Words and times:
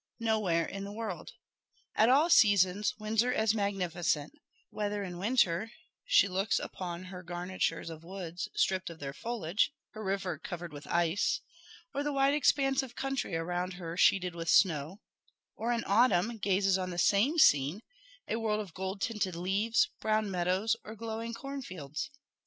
Nowhere 0.19 0.65
in 0.65 0.83
the 0.83 0.91
world. 0.91 1.33
At 1.93 2.09
all 2.09 2.27
seasons 2.31 2.95
Windsor 2.97 3.31
is 3.33 3.53
magnificent: 3.53 4.33
whether, 4.71 5.03
in 5.03 5.19
winter, 5.19 5.71
she 6.05 6.27
looks 6.27 6.57
upon 6.57 7.03
her 7.03 7.21
garnitures 7.21 7.91
of 7.91 8.03
woods 8.03 8.49
stripped 8.55 8.89
of 8.89 8.97
their 8.97 9.13
foliage 9.13 9.71
her 9.91 10.03
river 10.03 10.39
covered 10.39 10.73
with 10.73 10.87
ice 10.87 11.41
or 11.93 12.01
the 12.01 12.11
wide 12.11 12.33
expanse 12.33 12.81
of 12.81 12.95
country 12.95 13.35
around 13.35 13.73
her 13.75 13.95
sheeted 13.95 14.33
with 14.33 14.49
snow 14.49 15.01
or, 15.55 15.71
in 15.71 15.83
autumn, 15.85 16.35
gazes 16.39 16.79
on 16.79 16.89
the 16.89 16.97
same 16.97 17.37
scene 17.37 17.83
a 18.27 18.37
world 18.39 18.59
of 18.59 18.73
golden 18.73 18.97
tinted 18.99 19.35
leaves, 19.35 19.91
brown 19.99 20.31
meadows, 20.31 20.75
or 20.83 20.95
glowing 20.95 21.31
cornfields. 21.35 22.09